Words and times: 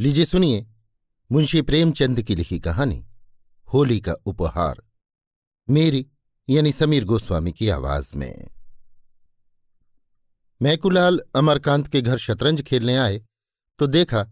लीजिए 0.00 0.24
सुनिए 0.24 0.66
मुंशी 1.32 1.60
प्रेमचंद 1.62 2.22
की 2.22 2.34
लिखी 2.34 2.58
कहानी, 2.60 3.06
होली 3.68 4.00
का 4.00 4.12
उपहार। 4.12 4.82
मेरी, 5.68 6.06
यानी 6.48 6.72
समीर 6.72 7.04
गोस्वामी 7.04 7.52
की 7.52 7.68
आवाज़ 7.68 8.16
में। 8.16 8.48
मैकुलाल 10.62 11.20
अमरकांत 11.36 11.86
के 11.86 12.02
घर 12.02 12.18
शतरंज 12.18 12.62
खेलने 12.62 12.96
आए 12.96 13.22
तो 13.78 13.86
देखा 13.86 14.26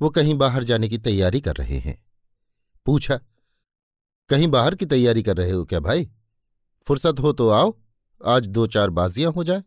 वो 0.00 0.10
कहीं 0.10 0.34
बाहर 0.34 0.64
जाने 0.64 0.88
की 0.88 0.98
तैयारी 0.98 1.40
कर 1.40 1.56
रहे 1.56 1.78
हैं। 1.78 2.04
पूछा, 2.86 3.20
कहीं 4.30 4.48
बाहर 4.48 4.74
की 4.74 4.86
तैयारी 4.86 5.22
कर 5.22 5.36
रहे 5.36 5.50
हो 5.50 5.64
क्या 5.64 5.80
भाई? 5.80 6.10
फुर्सत 6.86 7.20
हो 7.20 7.32
तो 7.32 7.48
आओ, 7.48 7.76
आज 8.26 8.46
दो 8.46 8.66
चार 8.66 8.90
बाजियाँ 8.90 9.32
हो 9.32 9.44
जाए। 9.44 9.62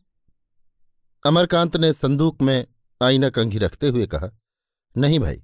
अमरकांत 1.25 1.77
ने 1.77 1.93
संदूक 1.93 2.41
में 2.41 2.65
आईना 3.01 3.29
कंघी 3.29 3.57
रखते 3.57 3.87
हुए 3.87 4.07
कहा, 4.07 4.29
नहीं 4.95 5.19
भाई 5.19 5.43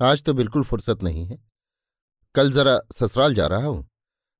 आज 0.00 0.22
तो 0.22 0.32
बिल्कुल 0.34 0.62
फुर्सत 0.64 1.02
नहीं 1.02 1.24
है। 1.26 1.38
कल 2.34 2.52
जरा 2.52 2.78
ससुराल 2.92 3.34
जा 3.34 3.46
रहा 3.46 3.66
हूँ, 3.66 3.88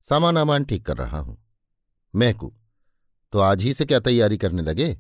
सामान 0.05 0.37
आमान 0.39 0.65
ठीक 0.65 0.85
कर 0.87 0.97
रहा 0.97 1.19
हूँ। 1.19 1.37
मैकू 2.15 2.53
तो 3.33 3.39
आज 3.39 3.63
ही 3.63 3.73
से 3.75 3.85
क्या 3.87 3.99
तैयारी 4.01 4.37
करने 4.39 4.63
लगे? 4.63 4.95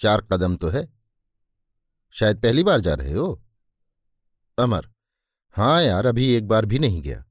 चार 0.00 0.20
कदम 0.22 0.56
तो 0.56 0.68
है। 0.68 0.86
शायद 2.14 2.40
पहली 2.40 2.64
बार 2.64 2.80
जा 2.80 2.94
रहे 2.94 3.12
हो? 3.12 3.42
अमर 4.58 4.88
हाँ 5.56 5.82
यार, 5.82 6.06
अभी 6.06 6.26
एक 6.28 6.48
बार 6.48 6.64
भी 6.64 6.78
नहीं 6.78 7.00
गया। 7.02 7.24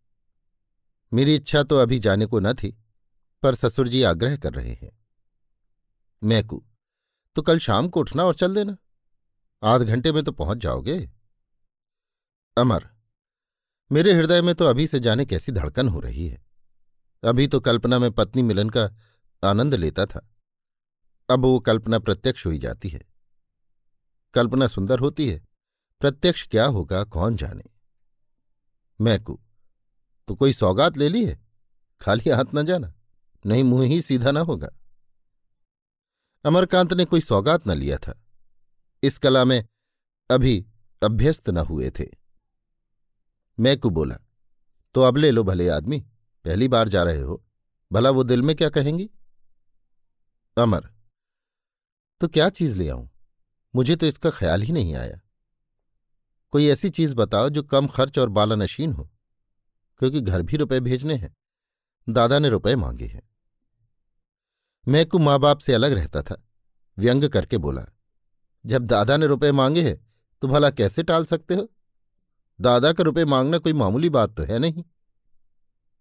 मेरी 1.11 1.35
इच्छा 1.35 1.63
तो 1.63 1.77
अभी 1.77 1.99
जाने 1.99 2.25
को 2.25 2.39
न 2.39 2.53
थी, 2.53 2.71
पर 3.43 3.55
ससुर 3.55 3.87
जी 3.87 4.03
आग्रह 4.03 4.37
कर 4.37 4.53
रहे 4.53 4.73
हैं। 4.73 4.91
मैकू 6.21 6.63
तो 7.35 7.41
कल 7.41 7.59
शाम 7.59 7.89
को 7.89 7.99
उठना 7.99 8.23
और 8.23 8.35
चल 8.35 8.55
देना। 8.55 8.77
आध 9.63 9.81
घंटे 9.81 10.11
में 10.11 10.23
तो 10.23 10.31
पहुँच 10.31 10.57
जाओगे। 10.57 10.97
अमर, 12.57 12.89
मेरे 13.91 14.13
हृदय 14.13 14.41
में 14.41 14.53
तो 14.55 14.65
अभी 14.65 14.87
से 14.87 14.99
जाने 14.99 15.25
कैसी 15.25 15.51
धड़कन 15.51 15.87
हो 15.89 15.99
रही 15.99 16.27
है। 16.27 16.45
अभी 17.23 17.47
तो 17.47 17.59
कल्पना 17.59 17.99
में 17.99 18.11
पत्नी 18.11 18.41
मिलन 18.41 18.69
का 18.69 18.83
आनंद 19.43 19.75
लेता 19.75 20.05
था। 20.05 20.29
अब 21.29 21.39
वो 21.39 21.59
कल्पना 21.59 21.99
प्रत्यक्ष 21.99 22.45
हुई 22.45 22.57
जाती 22.57 22.89
है। 22.89 23.01
कल्पना 24.33 24.67
सुंदर 24.67 24.99
होती 24.99 25.29
है। 25.29 25.45
प्रत्यक्ष 26.01 26.47
क्या 26.47 26.65
होगा, 26.65 27.03
कौन 27.03 27.35
जाने? 27.35 27.63
मैकू 29.01 29.39
तो 30.27 30.35
कोई 30.35 30.53
सौगात 30.53 30.97
ले 30.97 31.09
ली 31.09 31.25
है? 31.25 31.39
खाली 32.01 32.29
हाथ 32.29 32.45
न 32.55 32.65
जाना, 32.65 32.93
नहीं 33.45 33.63
मुँह 33.63 33.87
ही 33.87 34.01
सीधा 34.01 34.31
ना 34.31 34.39
होगा। 34.39 34.69
अमरकांत 36.45 36.93
ने 36.93 37.05
कोई 37.05 37.21
सौगात 37.21 37.67
न 37.67 37.71
लिया 37.71 37.97
था। 37.97 38.21
इस 39.03 39.17
कला 39.17 39.45
में 39.45 39.65
अभी 40.29 40.65
अभ्यस्त 41.01 41.49
न 41.49 41.57
हुए 41.57 41.89
थे। 41.89 42.24
मैकू 43.57 43.89
बोला 43.89 44.15
तो 44.95 45.01
अब 45.01 45.17
ले 45.17 45.31
लो 45.31 45.43
भले 45.43 45.67
आदमी, 45.69 45.99
पहली 46.45 46.67
बार 46.67 46.89
जा 46.89 47.03
रहे 47.03 47.21
हो, 47.21 47.43
भला 47.91 48.09
वो 48.09 48.23
दिल 48.23 48.41
में 48.41 48.55
क्या 48.55 48.69
कहेंगी? 48.69 49.09
अमर 50.57 50.89
तो 52.21 52.27
क्या 52.27 52.49
चीज़ 52.49 52.75
ले 52.77 52.89
आऊँ? 52.89 53.09
मुझे 53.73 53.95
तो 53.95 54.05
इसका 54.05 54.29
ख्याल 54.29 54.61
ही 54.61 54.73
नहीं 54.73 54.95
आया। 54.95 55.19
कोई 56.53 56.67
ऐसी 56.67 56.89
चीज़ 56.89 57.15
बताओ 57.15 57.49
जो 57.49 57.63
कम 57.63 57.87
खर्च 57.87 58.19
और 58.19 58.29
बालानशीन 58.29 58.91
हो, 58.93 59.09
क्योंकि 60.01 60.21
घर 60.21 60.41
भी 60.41 60.57
रुपए 60.57 60.79
भेजने 60.79 61.15
हैं, 61.15 61.33
दादा 62.07 62.39
ने 62.39 62.49
रुपए 62.49 62.75
मांगे 62.75 63.05
हैं। 63.05 63.21
मैकू 64.87 65.19
माँ 65.19 65.39
बाप 65.39 65.59
से 65.59 65.73
अलग 65.73 65.91
रहता 65.91 66.21
था, 66.21 66.41
व्यंग 66.97 67.29
करके 67.29 67.57
बोला, 67.57 67.85
जब 68.65 68.85
दादा 68.85 69.17
ने 69.17 69.27
रुपए 69.27 69.51
मांगे 69.51 69.83
हैं 69.83 69.97
तो 70.41 70.47
भला 70.47 70.69
कैसे 70.69 71.03
टाल 71.03 71.25
सकते 71.25 71.55
हो? 71.55 71.69
दादा 72.61 72.93
का 72.93 73.03
रुपए 73.03 73.25
मांगना 73.25 73.57
कोई 73.57 73.73
मामूली 73.73 74.09
बात 74.09 74.35
तो 74.37 74.43
है 74.43 74.59
नहीं। 74.59 74.83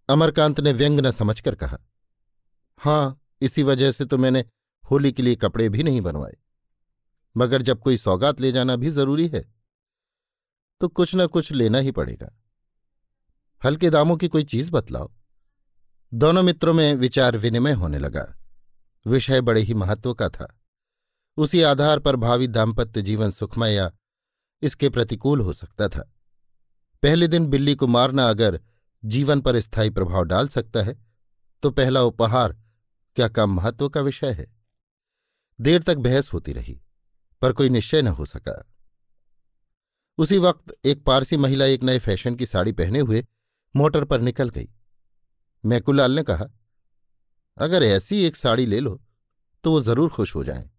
अमरकांत 0.09 0.61
ने 0.61 0.73
व्यंग 0.73 1.01
न 1.01 1.11
समझकर 1.11 1.55
कहा, 1.55 1.79
हाँ, 2.79 3.21
इसी 3.41 3.63
वजह 3.63 3.93
से 3.93 4.05
तो 4.05 4.19
मैंने 4.19 4.45
होली 4.91 5.13
के 5.13 5.23
लिए 5.23 5.35
कपड़े 5.35 5.69
भी 5.69 5.83
नहीं 5.83 6.01
बनवाए। 6.01 6.37
मगर 7.37 7.63
जब 7.63 7.81
कोई 7.81 7.97
सौगात 7.97 8.41
ले 8.41 8.53
जाना 8.53 8.77
भी 8.77 8.91
ज़रूरी 8.91 9.29
है 9.29 9.55
तो 10.81 10.89
कुछ 10.89 11.15
न 11.15 11.27
कुछ 11.27 11.53
लेना 11.53 11.79
ही 11.79 11.91
पड़ेगा। 11.91 12.31
हल्के 13.63 13.91
दामों 13.91 14.17
की 14.17 14.29
कोई 14.29 14.45
चीज़ 14.45 14.71
बतलाओ। 14.71 15.11
दोनों 16.13 16.43
मित्रों 16.43 16.73
में 16.73 16.95
विचार 16.95 17.37
विनिमय 17.37 17.73
होने 17.73 17.99
लगा। 17.99 18.25
विषय 19.07 19.41
बड़े 19.41 19.61
ही 19.61 19.75
महत्व 19.75 20.15
का 20.15 20.29
था। 20.29 20.61
उसी 21.37 21.63
आधार 21.63 21.99
पर 21.99 22.17
भावी 22.17 22.49
दाम्पत्य 22.49 23.03
जीवन 23.03 23.31
सुखमय 23.31 23.73
या 23.73 23.91
इसके 24.63 24.89
प्रतिकूल 24.89 25.41
हो 25.41 25.53
सकता 25.53 25.89
था। 25.89 26.14
पहले 27.05 27.27
दिन 27.29 27.47
बिल्ली 27.47 27.75
को 27.75 27.87
मारना 27.87 28.29
अगर 28.29 28.59
जीवन 29.03 29.41
पर 29.41 29.59
स्थायी 29.61 29.91
प्रभाव 29.91 30.23
डाल 30.25 30.47
सकता 30.49 30.83
है 30.83 30.97
तो 31.63 31.71
पहला 31.71 32.03
उपहार 32.03 32.53
क्या 33.17 33.27
कम 33.29 33.51
महत्व 33.51 33.89
का 33.89 34.01
विषय 34.01 34.31
है? 34.33 34.47
देर 35.59 35.83
तक 35.83 35.97
बहस 35.97 36.33
होती 36.33 36.53
रही, 36.53 36.81
पर 37.43 37.53
कोई 37.53 37.69
निश्चय 37.69 38.03
न 38.03 38.09
हो 38.09 38.25
सका। 38.25 38.55
उसी 40.19 40.39
वक्त 40.39 40.75
एक 40.85 41.03
पारसी 41.05 41.37
महिला 41.37 41.65
एक 41.65 41.83
नए 41.83 41.99
फ़ैशन 41.99 42.35
की 42.35 42.47
साड़ी 42.47 42.73
पहने 42.73 43.01
हुए 43.01 43.25
मोटर 43.75 44.05
पर 44.05 44.21
निकल 44.21 44.49
गई। 44.49 44.69
मैकुलाल 45.65 46.13
ने 46.13 46.23
कहा, 46.23 46.47
अगर 47.57 47.83
ऐसी 47.83 48.23
एक 48.23 48.37
साड़ी 48.37 48.67
ले 48.67 48.81
लो 48.81 49.01
तो 49.65 49.71
वो 49.71 49.81
ज़रूर 49.81 50.09
खुश 50.11 50.35
हो 50.35 50.45
जाएँ। 50.45 50.71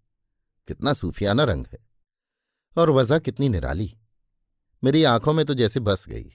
कितना 0.68 0.94
सूफियाना 0.94 1.44
रंग 1.44 1.68
है 1.68 1.80
और 2.76 2.90
वजह 2.92 3.20
कितनी 3.20 3.50
निराली। 3.50 3.92
मेरी 4.84 5.04
आँखों 5.04 5.34
में 5.34 5.46
तो 5.46 5.54
जैसे 5.54 5.80
बस 5.80 6.06
गई। 6.08 6.32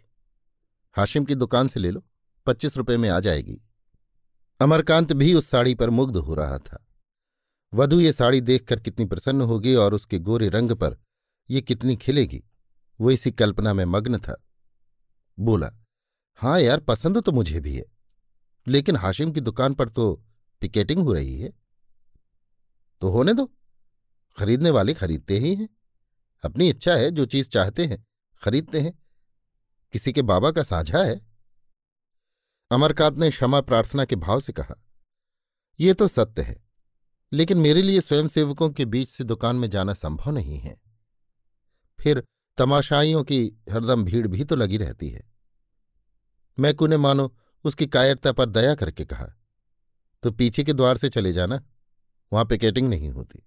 हाशिम 0.96 1.24
की 1.24 1.34
दुकान 1.34 1.68
से 1.68 1.80
ले 1.80 1.90
लो, 1.90 2.04
पच्चीस 2.46 2.76
रुपये 2.76 2.96
में 2.96 3.08
आ 3.08 3.20
जाएगी। 3.20 3.60
अमरकांत 4.60 5.12
भी 5.12 5.34
उस 5.34 5.48
साड़ी 5.48 5.74
पर 5.74 5.90
मुग्ध 5.90 6.16
हो 6.16 6.34
रहा 6.34 6.58
था। 6.58 6.86
वधु, 7.72 8.00
ये 8.00 8.12
साड़ी 8.12 8.40
देखकर 8.40 8.80
कितनी 8.80 9.04
प्रसन्न 9.04 9.40
होगी 9.40 9.74
और 9.74 9.94
उसके 9.94 10.18
गोरे 10.18 10.48
रंग 10.48 10.72
पर 10.72 10.96
ये 11.50 11.60
कितनी 11.60 11.96
खिलेगी, 11.96 12.42
वो 13.00 13.10
इसी 13.10 13.30
कल्पना 13.30 13.72
में 13.74 13.84
मग्न 13.84 14.18
था। 14.18 14.42
बोला 15.38 15.70
हाँ 16.38 16.60
यार, 16.60 16.80
पसंद 16.80 17.22
तो 17.22 17.32
मुझे 17.32 17.60
भी 17.60 17.74
है, 17.76 17.84
लेकिन 18.66 18.96
हाशिम 18.96 19.32
की 19.32 19.40
दुकान 19.40 19.74
पर 19.74 19.88
तो 19.88 20.12
पिकेटिंग 20.60 21.02
हो 21.02 21.12
रही 21.12 21.38
है। 21.38 21.52
तो 23.00 23.10
होने 23.10 23.34
दो, 23.34 23.46
खरीदने 24.38 24.70
वाले 24.70 24.94
खरीदते 24.94 25.38
ही 25.38 25.54
हैं। 25.54 25.68
अपनी 26.44 26.68
इच्छा 26.68 26.94
है, 26.94 27.10
जो 27.10 27.26
चीज़ 27.26 27.48
चाहते 27.48 27.86
हैं 27.86 28.04
खरीदते 28.42 28.80
हैं। 28.80 28.92
किसी 29.94 30.12
के 30.12 30.22
बाबा 30.22 30.50
का 30.50 30.62
साझा 30.62 31.02
है। 31.04 31.20
अमरकांत 32.70 33.16
ने 33.16 33.30
क्षमा 33.30 33.60
प्रार्थना 33.60 34.04
के 34.04 34.16
भाव 34.16 34.40
से 34.40 34.52
कहा 34.52 34.74
यह 35.78 35.94
तो 35.94 36.08
सत्य 36.08 36.42
है, 36.42 36.56
लेकिन 37.32 37.58
मेरे 37.58 37.82
लिए 37.82 38.00
स्वयंसेवकों 38.00 38.70
के 38.70 38.84
बीच 38.84 39.08
से 39.08 39.24
दुकान 39.24 39.56
में 39.56 39.68
जाना 39.70 39.94
संभव 39.94 40.30
नहीं 40.30 40.58
है। 40.58 40.76
फिर 41.98 42.22
तमाशाइयों 42.58 43.24
की 43.24 43.44
हरदम 43.70 44.04
भीड़ 44.04 44.26
भी 44.26 44.44
तो 44.44 44.56
लगी 44.56 44.76
रहती 44.76 45.08
है। 45.10 45.28
मैकू 46.58 46.86
ने 46.86 46.96
मानो 46.96 47.34
उसकी 47.64 47.86
कायरता 47.86 48.32
पर 48.32 48.48
दया 48.48 48.74
करके 48.74 49.04
कहा 49.04 49.26
तो 50.22 50.30
पीछे 50.30 50.64
के 50.64 50.72
द्वार 50.72 50.96
से 50.96 51.08
चले 51.08 51.32
जाना, 51.32 51.62
वहाँ 52.32 52.44
पिकेटिंग 52.44 52.88
नहीं 52.88 53.10
होती। 53.10 53.42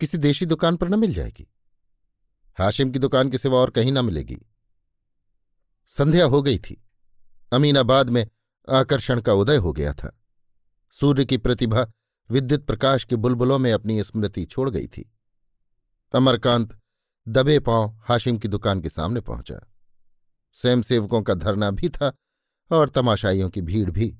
किसी 0.00 0.18
देशी 0.18 0.46
दुकान 0.46 0.76
पर 0.76 0.88
न 0.88 0.98
मिल 0.98 1.14
जाएगी। 1.14 1.46
हाशिम 2.58 2.90
की 2.90 2.98
दुकान 2.98 3.30
के 3.30 3.38
सिवा 3.38 3.58
और 3.58 3.70
कहीं 3.70 3.92
न 3.92 4.04
मिलेगी। 4.04 4.38
संध्या 5.90 6.24
हो 6.24 6.42
गई 6.42 6.58
थी। 6.58 6.82
अमीनाबाद 7.52 8.10
में 8.10 8.26
आकर्षण 8.68 9.20
का 9.20 9.32
उदय 9.32 9.56
हो 9.56 9.72
गया 9.72 9.92
था। 9.92 10.16
सूर्य 10.94 11.24
की 11.24 11.36
प्रतिभा 11.36 11.86
विद्युत 12.30 12.66
प्रकाश 12.66 13.04
के 13.04 13.16
बुलबुलों 13.16 13.58
में 13.58 13.72
अपनी 13.72 14.02
स्मृति 14.02 14.44
छोड़ 14.44 14.68
गई 14.70 14.86
थी। 14.86 15.10
अमरकांत 16.14 16.78
दबे 17.28 17.58
पाँव 17.60 17.98
हाशिम 18.02 18.38
की 18.38 18.48
दुकान 18.48 18.80
के 18.80 18.88
सामने 18.88 19.20
पहुँचा। 19.20 19.60
स्वयंसेवकों 20.52 21.22
का 21.22 21.34
धरना 21.34 21.70
भी 21.70 21.88
था 21.88 22.12
और 22.70 22.88
तमाशाइयों 22.88 23.50
की 23.50 23.60
भीड़ 23.60 23.90
भी। 23.90 24.16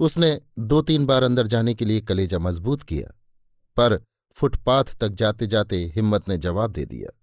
उसने 0.00 0.40
दो 0.58 0.80
तीन 0.82 1.06
बार 1.06 1.22
अंदर 1.22 1.46
जाने 1.46 1.74
के 1.74 1.84
लिए 1.84 2.00
कलेजा 2.00 2.38
मज़बूत 2.38 2.82
किया, 2.82 3.08
पर 3.76 4.02
फुटपाथ 4.34 4.84
तक 4.84 5.08
जाते 5.08 5.46
जाते 5.46 5.92
हिम्मत 5.96 6.28
ने 6.28 6.38
जवाब 6.38 6.70
दे 6.70 6.84
दिया। 6.84 7.20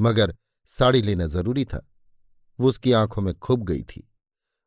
मगर 0.00 0.36
साड़ी 0.66 1.02
लेना 1.02 1.26
ज़रूरी 1.26 1.64
था। 1.64 1.86
वो 2.60 2.68
उसकी 2.68 2.92
आँखों 2.92 3.22
में 3.22 3.38
खुब 3.38 3.62
गई 3.62 3.82
थी। 3.82 4.12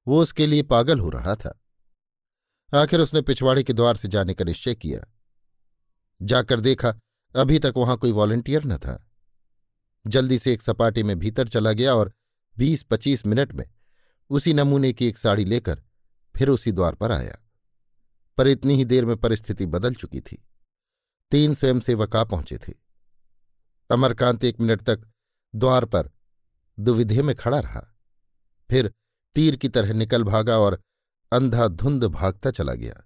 वो 0.07 0.21
उसके 0.21 0.47
लिए 0.47 0.63
पागल 0.63 0.99
हो 0.99 1.09
रहा 1.09 1.35
था। 1.35 1.61
आखिर 2.75 2.99
उसने 2.99 3.21
पिछवाड़े 3.21 3.63
के 3.63 3.73
द्वार 3.73 3.95
से 3.95 4.07
जाने 4.07 4.33
का 4.33 4.45
निश्चय 4.45 4.75
किया। 4.75 5.13
जाकर 6.21 6.61
देखा, 6.61 6.99
अभी 7.35 7.59
तक 7.59 7.73
वहाँ 7.77 7.97
कोई 7.97 8.11
वॉलंटियर 8.11 8.63
न 8.63 8.77
था। 8.77 9.11
जल्दी 10.07 10.39
से 10.39 10.53
एक 10.53 10.61
सपाटे 10.61 11.03
में 11.03 11.19
भीतर 11.19 11.47
चला 11.47 11.71
गया 11.71 11.95
और 11.95 12.13
बीस 12.57 12.83
पच्चीस 12.83 13.25
मिनट 13.25 13.53
में 13.53 13.65
उसी 14.29 14.53
नमूने 14.53 14.93
की 14.93 15.07
एक 15.07 15.17
साड़ी 15.17 15.45
लेकर 15.45 15.83
फिर 16.37 16.49
उसी 16.49 16.71
द्वार 16.71 16.95
पर 16.95 17.11
आया। 17.11 17.37
पर 18.37 18.47
इतनी 18.47 18.75
ही 18.75 18.85
देर 18.85 19.05
में 19.05 19.17
परिस्थिति 19.17 19.65
बदल 19.65 19.93
चुकी 19.93 20.21
थी। 20.21 20.47
तीन 21.31 21.53
स्वयंसेवक 21.53 22.15
आ 22.15 22.23
पहुँचे 22.23 22.57
थे। 22.57 22.73
अमरकांत 23.91 24.43
एक 24.43 24.59
मिनट 24.59 24.81
तक 24.81 25.11
द्वार 25.55 25.85
पर 25.85 26.09
दुविधे 26.79 27.21
में 27.21 27.35
खड़ा 27.35 27.59
रहा। 27.59 27.95
फिर 28.69 28.93
तीर 29.35 29.55
की 29.55 29.69
तरह 29.69 29.93
निकल 29.93 30.23
भागा 30.23 30.59
और 30.59 30.81
अंधाधुंध 31.31 32.03
भागता 32.03 32.51
चला 32.51 32.73
गया। 32.73 33.03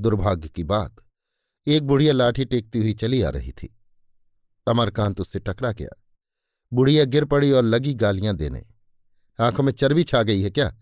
दुर्भाग्य 0.00 0.48
की 0.48 0.64
बात, 0.64 0.96
एक 1.66 1.82
बुढ़िया 1.82 2.12
लाठी 2.12 2.44
टेकती 2.44 2.78
हुई 2.78 2.94
चली 2.94 3.22
आ 3.22 3.28
रही 3.28 3.52
थी। 3.52 3.76
अमरकांत 4.68 5.20
उससे 5.20 5.38
टकरा 5.38 5.72
गया। 5.72 6.02
बुढ़िया 6.72 7.04
गिर 7.04 7.24
पड़ी 7.24 7.52
और 7.52 7.64
लगी 7.64 7.94
गालियाँ 7.94 8.36
देने। 8.36 8.66
आँखों 9.40 9.62
में 9.62 9.72
चर्बी 9.72 10.04
छा 10.04 10.22
गई 10.22 10.42
है 10.42 10.50
क्या? 10.50 10.76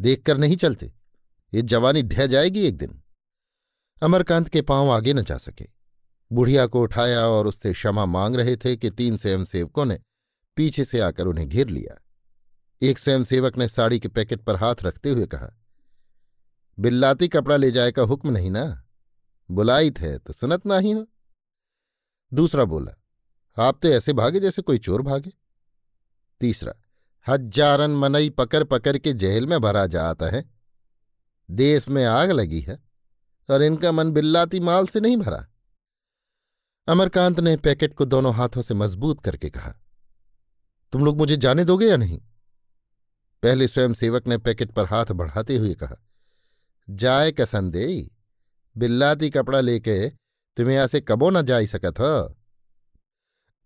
देखकर 0.00 0.38
नहीं 0.38 0.56
चलते? 0.56 0.92
ये 1.54 1.62
जवानी 1.62 2.02
ढह 2.02 2.26
जाएगी 2.26 2.60
एक 2.60 2.76
दिन। 2.76 3.02
अमरकांत 4.02 4.48
के 4.48 4.62
पाँव 4.62 4.90
आगे 4.90 5.12
न 5.12 5.22
जा 5.22 5.36
सके। 5.38 5.66
बुढ़िया 6.30 6.66
को 6.66 6.82
उठाया 6.82 7.20
और 7.20 7.46
उससे 7.46 7.72
क्षमा 7.72 8.04
मांग 8.06 8.36
रहे 8.36 8.56
थे 8.56 8.76
कि 8.76 8.90
तीन 8.90 9.16
स्वयंसेवकों 9.16 9.84
ने 9.84 9.98
पीछे 10.56 10.84
से 10.84 11.00
आकर 11.00 11.26
उन्हें 11.26 11.48
घेर 11.48 11.68
लिया। 11.68 11.96
एक 12.82 12.98
स्वयंसेवक 12.98 13.56
ने 13.58 13.68
साड़ी 13.68 13.98
के 13.98 14.08
पैकेट 14.08 14.42
पर 14.42 14.56
हाथ 14.56 14.82
रखते 14.82 15.10
हुए 15.10 15.26
कहा, 15.26 15.50
बिल्लाती 16.78 17.28
कपड़ा 17.28 17.56
ले 17.56 17.70
जाए 17.70 17.92
का 17.92 18.02
हुक्म 18.02 18.30
नहीं 18.30 18.50
ना? 18.50 18.82
बुलाई 19.50 19.90
थे 19.90 20.16
तो 20.18 20.32
सुनत 20.32 20.66
ना 20.66 20.78
ही 20.78 20.90
हो? 20.90 21.06
दूसरा 22.32 22.64
बोला, 22.64 22.92
आप 23.56 23.78
तो 23.82 23.88
ऐसे 23.88 24.12
भागे 24.12 24.40
जैसे 24.40 24.62
कोई 24.62 24.78
चोर 24.78 25.02
भागे। 25.02 25.32
तीसरा 26.40 26.74
हजारन 27.26 27.90
मनई 27.90 28.30
पकड़ 28.30 28.64
पकड़ 28.64 28.96
के 28.98 29.12
जेल 29.12 29.46
में 29.46 29.60
भरा 29.60 29.86
जाता 29.86 30.28
है। 30.28 30.44
देश 31.48 31.88
में 31.88 32.04
आग 32.04 32.30
लगी 32.30 32.60
है। 32.60 32.78
और 33.48 33.62
इनका 33.62 33.92
मन 33.92 34.12
बिल्लाती 34.12 34.60
माल 34.60 34.86
से 34.86 35.00
नहीं 35.00 35.16
भरा। 35.16 35.46
अमरकांत 36.88 37.40
ने 37.40 37.56
पैकेट 37.56 37.94
को 37.94 38.04
दोनों 38.04 38.34
हाथों 38.34 38.62
से 38.62 38.74
मज़बूत 38.74 39.22
करके 39.24 39.50
कहा, 39.50 39.72
तुम 40.92 41.04
लोग 41.04 41.18
मुझे 41.18 41.36
जाने 41.36 41.64
दोगे 41.64 41.88
या 41.88 41.96
नहीं? 41.96 42.20
पहले 43.42 43.68
स्वयं 43.68 43.94
सेवक 43.94 44.26
ने 44.26 44.38
पैकेट 44.38 44.72
पर 44.72 44.84
हाथ 44.84 45.12
बढ़ाते 45.12 45.56
हुए 45.56 45.74
कहा, 45.74 45.96
जाए 46.88 47.32
कसंदे 47.32 47.86
बिल्लाती 48.76 49.30
कपड़ा 49.30 49.60
लेके 49.60 50.08
तुम्हें 50.56 50.74
यहाँ 50.74 50.86
से 50.86 51.00
कबो 51.00 51.30
ना 51.30 51.42
जा 51.42 51.64
सकत 51.66 52.00
हो? 52.00 52.36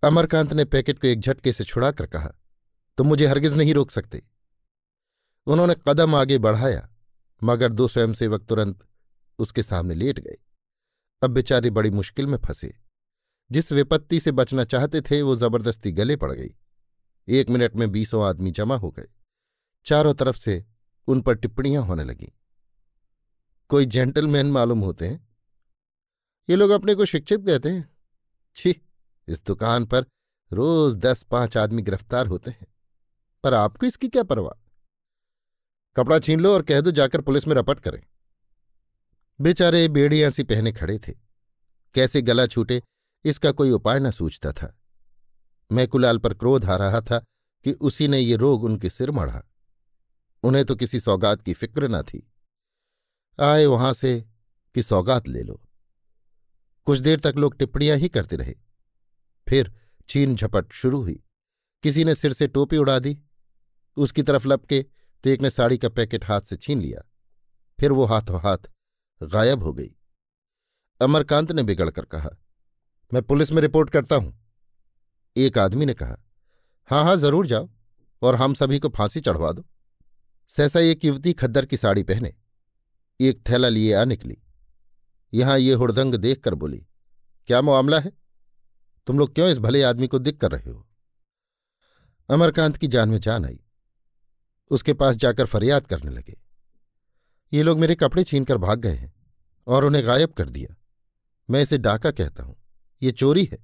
अमरकांत 0.02 0.52
ने 0.52 0.64
पैकेट 0.64 0.98
को 0.98 1.06
एक 1.06 1.20
झटके 1.20 1.52
से 1.52 1.64
छुड़ाकर 1.64 2.06
कहा, 2.06 2.32
तुम 2.98 3.06
मुझे 3.06 3.26
हरगिज 3.26 3.54
नहीं 3.54 3.74
रोक 3.74 3.90
सकते। 3.90 4.22
उन्होंने 5.46 5.74
कदम 5.88 6.14
आगे 6.14 6.38
बढ़ाया, 6.38 6.88
मगर 7.42 7.72
दो 7.72 7.88
स्वयंसेवक 7.88 8.44
तुरंत 8.44 8.84
उसके 9.40 9.62
सामने 9.62 9.94
लेट 9.94 10.18
गए। 10.18 10.36
अब 11.22 11.30
बेचारे 11.30 11.70
बड़ी 11.70 11.90
मुश्किल 11.90 12.26
में 12.26 12.38
फंसे। 12.38 12.74
जिस 13.52 13.72
विपत्ति 13.72 14.20
से 14.20 14.32
बचना 14.32 14.64
चाहते 14.64 15.00
थे, 15.00 15.22
वो 15.22 15.36
ज़बरदस्ती 15.36 15.92
गले 15.92 16.16
पड़ 16.16 16.32
गई। 16.32 16.56
एक 17.28 17.48
मिनट 17.48 17.76
में 17.76 17.92
बीसों 17.92 18.24
आदमी 18.24 18.50
जमा 18.50 18.76
हो 18.76 18.90
गए। 18.90 19.08
चारों 19.84 20.14
तरफ़ 20.14 20.36
से 20.36 20.66
उन 21.06 21.22
पर 21.22 21.34
टिप्पणियाँ 21.34 21.82
होने 21.82 22.04
लगीं। 22.04 22.28
कोई 23.68 23.86
जेंटलमैन 23.86 24.46
मालूम 24.46 24.80
होते 24.80 25.08
हैं? 25.08 25.28
ये 26.50 26.56
लोग 26.56 26.70
अपने 26.70 26.94
को 26.94 27.04
शिक्षित 27.04 27.40
कहते 27.46 27.68
हैं? 27.68 27.96
छी, 28.56 28.76
इस 29.28 29.44
दुकान 29.46 29.84
पर 29.84 30.06
रोज 30.52 30.96
दस 30.96 31.22
पाँच 31.22 31.56
आदमी 31.56 31.82
गिरफ़्तार 31.82 32.26
होते 32.26 32.50
हैं। 32.50 32.66
पर 33.44 33.54
आपको 33.54 33.86
इसकी 33.86 34.08
क्या 34.08 34.22
परवाह? 34.22 34.66
कपड़ा 35.96 36.18
छीन 36.18 36.40
लो 36.40 36.54
और 36.54 36.62
कह 36.62 36.80
दो 36.80 36.90
जाकर 36.90 37.20
पुलिस 37.20 37.46
में 37.46 37.54
रपट 37.54 37.80
करें। 37.80 38.02
बेचारे 39.40 39.88
बेड़ियाँ 39.88 40.30
सी 40.30 40.42
पहने 40.42 40.72
खड़े 40.72 40.98
थे। 40.98 41.12
कैसे 41.94 42.22
गला 42.22 42.46
छूटे, 42.46 42.82
इसका 43.24 43.52
कोई 43.52 43.70
उपाय 43.70 43.98
न 43.98 44.10
सूझता 44.10 44.52
था। 44.52 44.80
मैकुलाल 45.72 46.18
पर 46.18 46.34
क्रोध 46.34 46.64
आ 46.64 46.76
रहा 46.76 47.00
था 47.00 47.24
कि 47.64 47.72
उसी 47.72 48.08
ने 48.08 48.18
ये 48.18 48.36
रोग 48.36 48.64
उनके 48.64 48.90
सिर 48.90 49.10
मढ़ा। 49.10 49.42
उन्हें 50.42 50.64
तो 50.64 50.76
किसी 50.76 51.00
सौगात 51.00 51.42
की 51.42 51.52
फ़िक्र 51.52 51.88
न 51.88 52.02
थी। 52.02 52.32
आए 53.40 53.66
वहाँ 53.66 53.92
से 53.92 54.26
कि 54.74 54.82
सौगात 54.82 55.28
ले 55.28 55.42
लो। 55.42 55.62
कुछ 56.84 56.98
देर 56.98 57.20
तक 57.20 57.34
लोग 57.36 57.56
टिप्पणियाँ 57.58 57.96
ही 57.96 58.08
करते 58.08 58.36
रहे। 58.36 58.54
फिर 59.48 59.72
छीन 60.08 60.36
झपट 60.36 60.72
शुरू 60.72 61.02
हुई। 61.02 61.24
किसी 61.82 62.04
ने 62.04 62.14
सिर 62.14 62.32
से 62.32 62.46
टोपी 62.46 62.76
उड़ा 62.76 62.98
दी। 62.98 63.18
उसकी 63.96 64.22
तरफ़ 64.22 64.48
लपके 64.48 64.86
तो 65.24 65.30
एक 65.30 65.40
ने 65.40 65.50
साड़ी 65.50 65.78
का 65.78 65.88
पैकेट 65.88 66.24
हाथ 66.24 66.40
से 66.40 66.56
छीन 66.56 66.80
लिया। 66.80 67.02
फिर 67.80 67.92
वो 67.92 68.04
हाथों 68.04 68.40
हाथ 68.40 68.58
गायब 69.20 69.62
हो 69.62 69.72
गई। 69.72 69.90
अमरकांत 71.00 71.52
ने 71.52 71.62
बिगड़कर 71.62 72.04
कहा, 72.04 72.30
मैं 73.12 73.22
पुलिस 73.22 73.52
में 73.52 73.60
रिपोर्ट 73.62 73.90
करता 73.90 74.16
हूँ। 74.16 74.36
एक 75.36 75.58
आदमी 75.58 75.86
ने 75.86 75.94
कहा 75.94 76.16
हाँ 76.90 77.02
हाँ 77.04 77.16
ज़रूर 77.16 77.46
जाओ 77.46 77.68
और 78.22 78.34
हम 78.34 78.54
सभी 78.54 78.78
को 78.78 78.88
फांसी 78.88 79.20
चढ़वा 79.20 79.52
दो। 79.52 79.64
सहसा 80.50 80.80
एक 80.80 81.04
युवती 81.04 81.32
खद्दर 81.32 81.66
की 81.66 81.76
साड़ी 81.76 82.02
पहने, 82.02 82.34
एक 83.20 83.42
थैला 83.48 83.68
लिए 83.68 83.92
आ 83.94 84.04
निकली। 84.04 84.36
यहाँ 85.32 85.58
ये 85.58 85.74
हुड़दंग 85.74 86.14
देखकर 86.14 86.54
बोली, 86.54 86.86
क्या 87.48 87.60
मामला 87.62 87.98
है? 87.98 88.12
तुम 89.06 89.18
लोग 89.18 89.34
क्यों 89.34 89.48
इस 89.48 89.58
भले 89.58 89.82
आदमी 89.82 90.06
को 90.06 90.18
दिख 90.18 90.38
कर 90.38 90.50
रहे 90.50 90.70
हो? 90.70 90.86
अमरकांत 92.28 92.76
की 92.76 92.88
जान 92.88 93.08
में 93.08 93.18
जान 93.20 93.44
आई। 93.44 93.60
उसके 94.70 94.92
पास 94.92 95.16
जाकर 95.16 95.46
फरियाद 95.46 95.86
करने 95.86 96.10
लगे। 96.10 96.36
ये 97.52 97.62
लोग 97.62 97.78
मेरे 97.78 97.94
कपड़े 97.94 98.24
छीनकर 98.24 98.56
भाग 98.56 98.78
गए 98.78 98.94
हैं 98.94 99.12
और 99.66 99.84
उन्हें 99.84 100.06
गायब 100.06 100.32
कर 100.32 100.48
दिया। 100.48 100.76
मैं 101.50 101.62
इसे 101.62 101.78
डाका 101.78 102.10
कहता 102.10 102.42
हूँ। 102.42 102.56
ये 103.02 103.12
चोरी 103.12 103.44
है। 103.44 103.58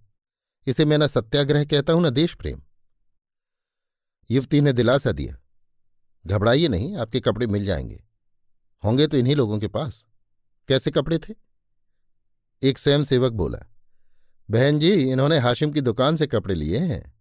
इसे 0.67 0.85
मैं 0.85 0.99
न 0.99 1.06
सत्याग्रह 1.06 1.65
कहता 1.65 1.93
हूँ, 1.93 2.03
न 2.03 2.11
देश 2.11 2.35
प्रेम 2.35 2.62
युवती 4.31 4.61
ने 4.61 4.73
दिलासा 4.73 5.12
दिया। 5.12 5.37
घबराइए 6.27 6.69
नहीं, 6.69 6.97
आपके 6.97 7.21
कपड़े 7.21 7.47
मिल 7.47 7.65
जाएँगे। 7.65 8.05
होंगे 8.85 9.06
तो 9.06 9.17
इन्हीं 9.17 9.37
लोगों 9.37 9.59
के 9.59 9.69
पास। 9.69 10.05
कैसे 10.69 10.91
कपड़े 10.91 11.19
थे? 11.19 11.35
एक 12.62 12.79
स्वयंसेवक 12.79 13.33
बोला, 13.33 13.59
बहन 14.50 14.79
जी, 14.79 14.93
इन्होंने 14.93 15.38
हाशिम 15.38 15.71
की 15.71 15.81
दुकान 15.81 16.17
से 16.17 16.27
कपड़े 16.27 16.55
लिए 16.55 16.79
हैं। 16.79 17.15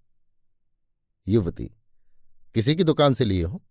युवती, 1.27 1.71
किसी 2.55 2.75
की 2.75 2.83
दुकान 2.83 3.13
से 3.13 3.25
लिए 3.25 3.43
हो? 3.43 3.63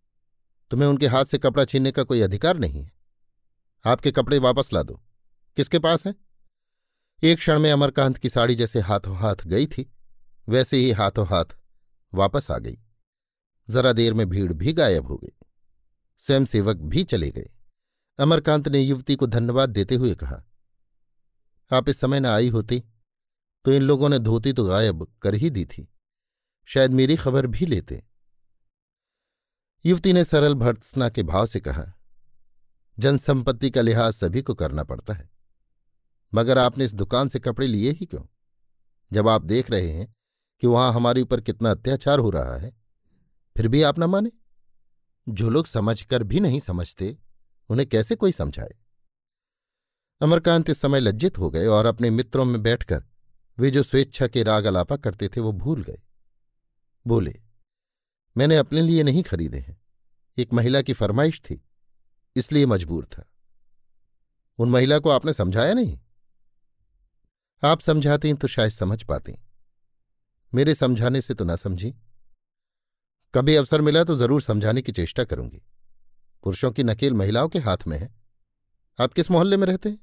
तुम्हें 0.70 0.88
उनके 0.88 1.06
हाथ 1.06 1.24
से 1.24 1.38
कपड़ा 1.38 1.64
छीनने 1.64 1.92
का 1.92 2.02
कोई 2.02 2.20
अधिकार 2.20 2.58
नहीं 2.58 2.82
है। 2.82 2.92
आपके 3.84 4.12
कपड़े 4.12 4.38
वापस 4.38 4.72
ला 4.72 4.82
दो। 4.82 5.00
किसके 5.56 5.78
पास 5.78 6.06
है? 6.06 6.14
एक 7.22 7.38
क्षण 7.38 7.58
में 7.58 7.70
अमरकांत 7.72 8.18
की 8.18 8.30
साड़ी 8.30 8.54
जैसे 8.54 8.80
हाथों 8.80 9.16
हाथ 9.16 9.46
गई 9.46 9.66
थी, 9.66 9.90
वैसे 10.48 10.76
ही 10.76 10.90
हाथों 10.90 11.26
हाथ 11.26 11.56
वापस 12.14 12.50
आ 12.50 12.58
गई। 12.58 12.78
जरा 13.68 13.92
देर 13.92 14.14
में 14.14 14.28
भीड़ 14.28 14.52
भी 14.52 14.72
गायब 14.72 15.06
हो 15.06 15.16
गई। 15.16 15.32
स्वयंसेवक 16.22 16.76
भी 16.76 17.04
चले 17.04 17.30
गए। 17.30 17.50
अमरकांत 18.18 18.68
ने 18.68 18.80
युवती 18.80 19.16
को 19.16 19.26
धन्यवाद 19.26 19.70
देते 19.70 19.94
हुए 19.94 20.14
कहा, 20.14 20.42
आप 21.70 21.88
इस 21.88 22.00
समय 22.00 22.20
न 22.20 22.26
आई 22.26 22.48
होती 22.48 22.82
तो 23.64 23.72
इन 23.72 23.82
लोगों 23.82 24.08
ने 24.08 24.18
धोती 24.18 24.52
तो 24.52 24.64
गायब 24.64 25.06
कर 25.22 25.34
ही 25.34 25.50
दी 25.50 25.64
थी। 25.64 25.86
शायद 26.68 26.90
मेरी 26.90 27.16
खबर 27.16 27.46
भी 27.46 27.66
लेते। 27.66 28.02
युवती 29.86 30.12
ने 30.12 30.24
सरल 30.24 30.54
भर्त्सना 30.54 31.08
के 31.08 31.22
भाव 31.22 31.46
से 31.46 31.60
कहा, 31.60 31.92
जनसंपत्ति 32.98 33.70
का 33.70 33.80
लिहाज 33.80 34.12
सभी 34.12 34.42
को 34.42 34.54
करना 34.54 34.84
पड़ता 34.84 35.14
है। 35.14 35.30
मगर 36.34 36.58
आपने 36.58 36.84
इस 36.84 36.94
दुकान 36.94 37.28
से 37.28 37.38
कपड़े 37.38 37.66
लिए 37.66 37.90
ही 37.90 38.06
क्यों? 38.06 38.22
जब 39.12 39.28
आप 39.28 39.44
देख 39.44 39.70
रहे 39.70 39.90
हैं 39.90 40.14
कि 40.60 40.66
वहाँ 40.66 40.92
हमारे 40.92 41.22
ऊपर 41.22 41.40
कितना 41.40 41.70
अत्याचार 41.70 42.18
हो 42.18 42.30
रहा 42.30 42.56
है, 42.56 42.72
फिर 43.56 43.68
भी 43.68 43.82
आप 43.82 43.98
न 43.98 44.04
माने। 44.04 44.30
जो 45.28 45.50
लोग 45.50 45.66
समझकर 45.66 46.22
भी 46.22 46.40
नहीं 46.40 46.60
समझते, 46.60 47.18
उन्हें 47.68 47.88
कैसे 47.88 48.16
कोई 48.16 48.32
समझाए? 48.32 48.74
अमरकांत 50.20 50.70
इस 50.70 50.80
समय 50.80 51.00
लज्जित 51.00 51.38
हो 51.38 51.50
गए 51.50 51.66
और 51.66 51.86
अपने 51.86 52.10
मित्रों 52.10 52.44
में 52.44 52.62
बैठकर 52.62 53.04
वे 53.58 53.70
जो 53.70 53.82
स्वेच्छा 53.82 54.26
के 54.26 54.42
राग 54.42 54.64
अलापा 54.64 54.96
करते 54.96 55.28
थे 55.28 55.40
वो 55.40 55.52
भूल 55.52 55.82
गए। 55.82 56.02
बोले 57.06 57.43
मैंने 58.36 58.56
अपने 58.56 58.82
लिए 58.82 59.02
नहीं 59.02 59.22
खरीदे 59.22 59.58
हैं। 59.58 59.76
एक 60.38 60.52
महिला 60.52 60.82
की 60.82 60.92
फरमाइश 60.92 61.40
थी, 61.40 61.60
इसलिए 62.36 62.66
मजबूर 62.66 63.04
था। 63.04 63.28
उन 64.58 64.70
महिला 64.70 64.98
को 64.98 65.10
आपने 65.10 65.32
समझाया 65.32 65.74
नहीं? 65.74 65.98
आप 67.62 67.80
समझाती 67.80 68.32
तो 68.34 68.48
शायद 68.48 68.70
समझ 68.70 69.02
पाती 69.02 69.34
मेरे 70.52 70.74
समझाने 70.74 71.20
से 71.20 71.34
तो 71.34 71.44
ना 71.44 71.56
समझी। 71.56 71.94
कभी 73.34 73.54
अवसर 73.56 73.80
मिला 73.80 74.02
तो 74.04 74.16
ज़रूर 74.16 74.42
समझाने 74.42 74.82
की 74.82 74.92
चेष्टा 74.92 75.24
करूँगी। 75.24 75.62
पुरुषों 76.44 76.70
की 76.72 76.82
नकेल 76.82 77.14
महिलाओं 77.14 77.48
के 77.48 77.58
हाथ 77.58 77.86
में 77.86 77.98
है। 77.98 78.14
आप 78.98 79.12
किस 79.12 79.30
मोहल्ले 79.30 79.56
में 79.56 79.66
रहते 79.66 79.88
हैं? 79.88 79.98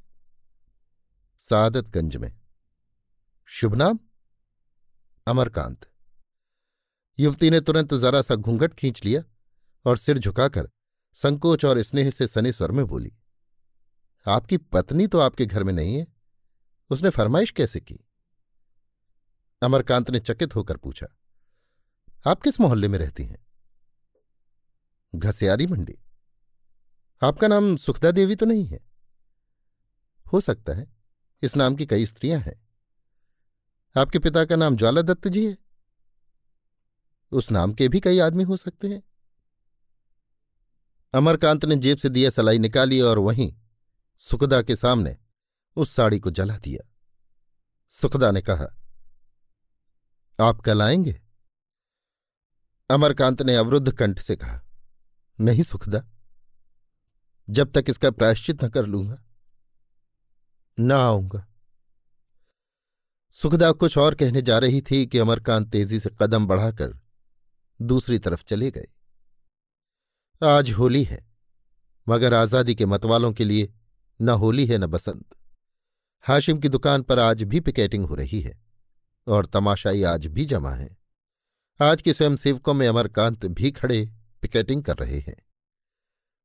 सादतगंज 1.43 2.15
में। 2.15 2.33
शुभ 3.50 3.75
नाम? 3.75 4.00
अमरकांत। 5.27 5.90
युवती 7.19 7.49
ने 7.49 7.59
तुरंत 7.61 7.93
जरा 7.93 8.21
सा 8.21 8.35
घूंघट 8.35 8.73
खींच 8.73 9.03
लिया 9.05 9.23
और 9.85 9.97
सिर 9.97 10.17
झुकाकर 10.17 10.69
संकोच 11.17 11.65
और 11.65 11.81
स्नेह 11.81 12.09
से 12.09 12.27
सने 12.27 12.51
स्वर 12.51 12.71
में 12.71 12.85
बोली, 12.85 13.11
आपकी 14.25 14.57
पत्नी 14.57 15.07
तो 15.07 15.19
आपके 15.19 15.45
घर 15.45 15.63
में 15.63 15.73
नहीं 15.73 15.95
है। 15.95 16.07
उसने 16.91 17.09
फरमाइश 17.09 17.51
कैसे 17.51 17.79
की? 17.79 17.99
अमरकांत 19.61 20.09
ने 20.09 20.19
चकित 20.19 20.55
होकर 20.55 20.77
पूछा, 20.77 21.07
आप 22.25 22.41
किस 22.41 22.59
मोहल्ले 22.59 22.87
में 22.87 22.97
रहती 22.99 23.23
हैं? 23.23 23.37
घसियारी 25.13 25.67
मंडी। 25.67 25.97
आपका 27.21 27.47
नाम 27.47 27.75
सुखदा 27.75 28.11
देवी 28.11 28.35
तो 28.35 28.45
नहीं 28.45 28.65
है? 28.65 28.79
हो 30.25 30.39
सकता 30.39 30.73
है। 30.73 30.87
इस 31.41 31.55
नाम 31.55 31.75
की 31.75 31.85
कई 31.85 32.05
स्त्रियाँ 32.05 32.39
हैं। 32.39 32.59
आपके 33.95 34.19
पिता 34.19 34.45
का 34.45 34.55
नाम 34.55 34.75
ज्वाला 34.75 35.01
दत्त 35.01 35.27
जी 35.27 35.45
है? 35.45 35.57
उस 37.31 37.51
नाम 37.51 37.73
के 37.73 37.88
भी 37.88 38.00
कई 38.00 38.19
आदमी 38.19 38.43
हो 38.43 38.57
सकते 38.57 38.88
हैं। 38.88 39.01
अमरकांत 41.13 41.65
ने 41.65 41.75
जेब 41.75 41.97
से 41.97 42.09
दिया 42.09 42.29
सलाई 42.29 42.59
निकाली 42.59 43.01
और 43.01 43.19
वहीं 43.19 43.53
सुखदा 44.19 44.61
के 44.61 44.75
सामने 44.75 45.17
उस 45.75 45.91
साड़ी 45.91 46.19
को 46.19 46.31
जला 46.31 46.57
दिया। 46.57 46.88
सुखदा 47.89 48.31
ने 48.31 48.41
कहा, 48.41 48.67
आप 50.39 50.61
कल 50.61 50.81
आएँगे? 50.81 51.21
अमरकांत 52.89 53.41
ने 53.41 53.55
अवरुद्ध 53.55 53.91
कंठ 53.91 54.19
से 54.19 54.35
कहा, 54.35 54.61
नहीं 55.39 55.61
सुखदा, 55.61 56.03
जब 57.50 57.71
तक 57.71 57.85
इसका 57.89 58.11
प्रायश्चित 58.11 58.63
न 58.63 58.69
कर 58.69 58.85
लूँगा, 58.85 59.23
न 60.79 60.91
आऊँगा। 60.91 61.47
सुखदा 63.35 63.71
कुछ 63.71 63.97
और 63.97 64.15
कहने 64.15 64.41
जा 64.41 64.57
रही 64.57 64.81
थी 64.81 65.05
कि 65.07 65.17
अमरकांत 65.17 65.71
तेज़ी 65.71 66.00
से 66.00 66.09
कदम 66.19 66.47
बढ़ाकर 66.47 67.00
दूसरी 67.81 68.19
तरफ़ 68.19 68.43
चले 68.43 68.71
गए। 68.71 68.88
आज 70.41 70.71
होली 70.71 71.03
है, 71.03 71.25
मगर 72.07 72.33
आज़ादी 72.33 72.75
के 72.75 72.85
मतवालों 72.85 73.31
के 73.33 73.45
लिए 73.45 73.73
न 74.19 74.29
होली 74.29 74.65
है 74.65 74.77
न 74.77 74.88
बसंत। 74.88 75.35
हाशिम 76.25 76.59
की 76.59 76.69
दुकान 76.69 77.01
पर 77.01 77.19
आज 77.19 77.43
भी 77.43 77.59
पिकेटिंग 77.59 78.05
हो 78.05 78.15
रही 78.15 78.41
है, 78.41 78.59
और 79.27 79.45
तमाशाई 79.45 80.03
आज 80.03 80.27
भी 80.27 80.45
जमा 80.45 80.71
है। 80.71 80.97
आज 81.79 82.01
के 82.01 82.13
स्वयंसेवकों 82.13 82.73
में 82.73 82.88
अमरकांत 82.88 83.45
भी 83.45 83.71
खड़े 83.71 84.13
पिकेटिंग 84.41 84.83
कर 84.83 84.97
रहे 84.97 85.19
हैं। 85.19 85.35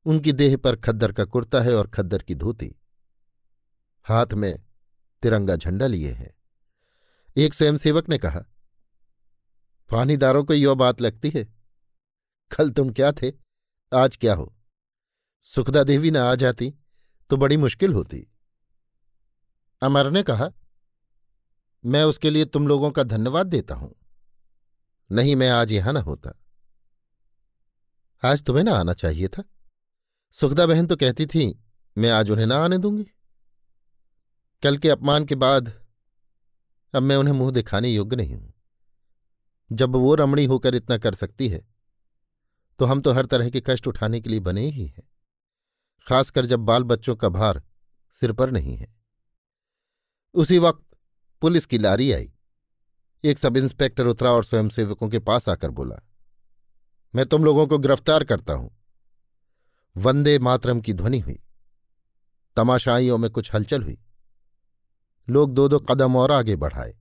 उनकी 0.05 0.31
देह 0.31 0.57
पर 0.57 0.75
खद्दर 0.75 1.11
का 1.11 1.25
कुर्ता 1.25 1.61
है 1.61 1.75
और 1.75 1.87
खद्दर 1.87 2.21
की 2.21 2.35
धोती। 2.35 2.75
हाथ 4.05 4.33
में 4.33 4.53
तिरंगा 5.23 5.55
झंडा 5.55 5.87
लिए 5.87 6.11
है। 6.11 6.35
एक 7.37 7.53
स्वयंसेवक 7.53 8.09
ने 8.09 8.17
कहा 8.17 8.43
पानीदारों 9.89 10.43
को 10.43 10.53
यो 10.53 10.75
बात 10.75 11.01
लगती 11.01 11.29
है। 11.29 11.43
कल 12.51 12.69
तुम 12.69 12.89
क्या 12.91 13.11
थे? 13.11 13.31
आज 13.91 14.17
क्या 14.17 14.33
हो? 14.33 14.53
सुखदा 15.47 15.83
देवी 15.83 16.11
न 16.11 16.17
आ 16.17 16.35
जाती 16.35 16.73
तो 17.29 17.37
बड़ी 17.37 17.57
मुश्किल 17.57 17.93
होती। 17.93 18.27
अमर 19.81 20.09
ने 20.11 20.23
कहा, 20.23 20.49
मैं 21.85 22.03
उसके 22.03 22.29
लिए 22.29 22.45
तुम 22.45 22.67
लोगों 22.67 22.91
का 22.91 23.03
धन्यवाद 23.03 23.47
देता 23.47 23.75
हूँ। 23.75 23.93
नहीं, 25.11 25.35
मैं 25.35 25.49
आज 25.49 25.71
यहाँ 25.71 25.93
ना 25.93 25.99
होता। 25.99 26.31
आज 28.23 28.43
तुम्हें 28.43 28.63
ना 28.63 28.73
आना 28.73 28.93
चाहिए 28.93 29.27
था। 29.27 29.43
सुखदा 30.31 30.65
बहन 30.65 30.87
तो 30.87 30.95
कहती 30.95 31.25
थी, 31.25 31.63
मैं 31.97 32.11
आज 32.11 32.29
उन्हें 32.29 32.45
ना 32.45 32.57
आने 32.57 32.77
दूँगी। 32.77 33.05
कल 34.63 34.77
के 34.77 34.89
अपमान 34.89 35.25
के 35.25 35.35
बाद 35.35 35.71
अब 36.93 37.03
मैं 37.03 37.15
उन्हें 37.15 37.33
मुँह 37.33 37.51
दिखाने 37.51 37.89
योग्य 37.89 38.15
नहीं 38.15 38.35
हूँ। 38.35 38.53
जब 39.69 39.95
वो 39.95 40.13
रमणी 40.15 40.45
होकर 40.45 40.75
इतना 40.75 40.97
कर 40.97 41.15
सकती 41.15 41.47
है 41.49 41.65
तो 42.79 42.85
हम 42.85 43.01
तो 43.01 43.11
हर 43.11 43.25
तरह 43.25 43.49
के 43.49 43.61
कष्ट 43.65 43.87
उठाने 43.87 44.19
के 44.21 44.29
लिए 44.29 44.39
बने 44.41 44.65
ही 44.65 44.85
हैं, 44.87 45.03
खासकर 46.07 46.45
जब 46.45 46.59
बाल 46.61 46.83
बच्चों 46.83 47.15
का 47.15 47.29
भार 47.29 47.61
सिर 48.15 48.31
पर 48.33 48.51
नहीं 48.51 48.75
है। 48.77 48.87
उसी 50.35 50.57
वक्त 50.59 50.85
पुलिस 51.41 51.65
की 51.65 51.77
लारी 51.77 52.11
आई। 52.11 52.31
एक 53.23 53.37
सब 53.37 53.57
इंस्पेक्टर 53.57 54.07
उतरा 54.07 54.31
और 54.31 54.43
स्वयंसेवकों 54.43 55.09
के 55.09 55.19
पास 55.21 55.49
आकर 55.49 55.71
बोला, 55.71 55.95
मैं 57.13 57.25
तुम 57.25 57.45
लोगों 57.45 57.65
को 57.67 57.77
गिरफ़्तार 57.77 58.23
करता 58.23 58.53
हूँ। 58.53 58.69
वंदे 59.95 60.37
मातरम 60.39 60.81
की 60.81 60.93
ध्वनि 60.93 61.19
हुई। 61.19 61.39
तमाशाइयों 62.57 63.17
में 63.17 63.29
कुछ 63.31 63.53
हलचल 63.53 63.83
हुई। 63.83 63.97
लोग 65.27 65.53
दो 65.53 65.67
दो 65.67 65.79
कदम 65.81 66.15
और 66.15 66.31
आगे 66.31 66.55
बढ़ाए। 66.55 66.95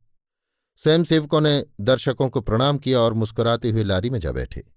स्वयंसेवकों 0.77 1.41
ने 1.41 1.67
दर्शकों 1.81 2.29
को 2.29 2.41
प्रणाम 2.41 2.79
किया 2.79 2.99
और 2.99 3.13
मुस्कुराते 3.13 3.71
हुए 3.71 3.85
लारी 3.85 4.11
में 4.11 4.19
जा 4.19 4.33
बैठे। 4.33 4.73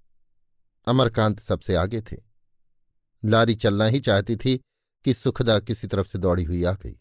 अमरकांत 0.87 1.39
सबसे 1.39 1.75
आगे 1.75 2.01
थे। 2.01 2.17
लारी 3.25 3.55
चलना 3.55 3.85
ही 3.85 3.99
चाहती 3.99 4.35
थी 4.35 4.57
कि 5.03 5.13
सुखदा 5.13 5.59
किसी 5.59 5.87
तरफ़ 5.87 6.07
से 6.07 6.19
दौड़ी 6.19 6.43
हुई 6.43 6.63
आ 6.63 6.73
गई। 6.73 6.99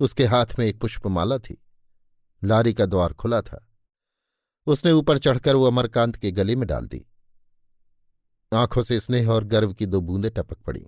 उसके 0.00 0.26
हाथ 0.26 0.46
में 0.58 0.66
एक 0.66 0.80
पुष्पमाला 0.80 1.38
थी। 1.38 1.62
लारी 2.44 2.74
का 2.74 2.86
द्वार 2.86 3.12
खुला 3.12 3.42
था। 3.42 3.68
उसने 4.66 4.92
ऊपर 4.92 5.18
चढ़कर 5.18 5.56
वो 5.56 5.64
अमरकांत 5.64 6.16
के 6.16 6.30
गले 6.30 6.56
में 6.56 6.68
डाल 6.68 6.86
दी। 6.86 7.06
आँखों 8.54 8.82
से 8.82 9.00
स्नेह 9.00 9.30
और 9.30 9.44
गर्व 9.44 9.74
की 9.74 9.86
दो 9.86 10.00
बूंदें 10.00 10.30
टपक 10.30 10.58
पड़ी। 10.58 10.86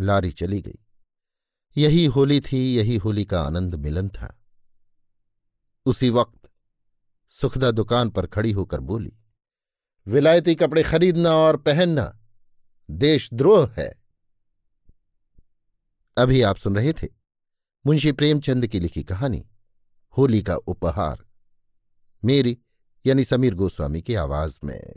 लारी 0.00 0.30
चली 0.30 0.62
गई। 0.62 0.78
यही 1.76 2.06
होली 2.06 2.40
थी, 2.40 2.76
यही 2.76 2.96
होली 2.96 3.24
का 3.24 3.42
आनंद 3.42 3.74
मिलन 3.74 4.08
था। 4.08 4.38
उसी 5.86 6.10
वक्त 6.10 6.50
सुखदा 7.32 7.70
दुकान 7.70 8.10
पर 8.10 8.26
खड़ी 8.26 8.52
होकर 8.52 8.80
बोली, 8.80 9.12
विलायती 10.06 10.54
कपड़े 10.54 10.82
खरीदना 10.82 11.30
और 11.30 11.56
पहनना 11.56 12.20
देशद्रोह 12.90 13.70
है। 13.78 14.02
अभी 16.16 16.42
आप 16.42 16.56
सुन 16.56 16.76
रहे 16.76 16.92
थे 16.92 17.08
मुंशी 17.86 18.12
प्रेमचंद 18.12 18.66
की 18.66 18.80
लिखी 18.80 19.02
कहानी, 19.02 19.44
होली 20.18 20.42
का 20.42 20.56
उपहार, 20.56 21.24
मेरी 22.24 22.58
यानी 23.06 23.24
समीर 23.24 23.54
गोस्वामी 23.54 24.02
की 24.02 24.14
आवाज़ 24.14 24.58
में। 24.64 24.94